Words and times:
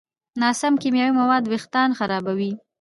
ناسم 0.41 0.73
کیمیاوي 0.81 1.13
مواد 1.21 1.43
وېښتيان 1.47 1.89
خرابوي. 1.99 2.51